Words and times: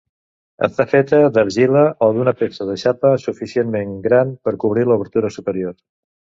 Està 0.67 0.85
feta 0.93 1.17
d'argila 1.35 1.83
o 2.05 2.09
d'una 2.15 2.33
peça 2.39 2.67
de 2.69 2.77
xapa 2.85 3.11
suficientment 3.27 3.93
gran 4.09 4.33
per 4.49 4.55
cobrir 4.65 4.89
l'obertura 4.91 5.33
superior. 5.39 5.79